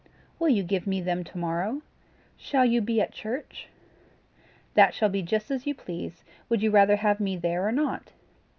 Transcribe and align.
"Will 0.39 0.49
you 0.49 0.63
give 0.63 0.87
me 0.87 0.99
them 0.99 1.23
to 1.25 1.37
morrow? 1.37 1.83
Shall 2.35 2.65
you 2.65 2.81
be 2.81 2.99
at 2.99 3.11
church?" 3.11 3.67
"That 4.73 4.95
shall 4.95 5.09
be 5.09 5.21
just 5.21 5.51
as 5.51 5.67
you 5.67 5.75
please: 5.75 6.23
would 6.49 6.63
you 6.63 6.71
rather 6.71 6.95
have 6.95 7.19
me 7.19 7.37
there 7.37 7.67
or 7.67 7.71
not?" 7.71 8.11